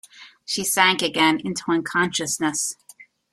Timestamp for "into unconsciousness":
1.43-2.75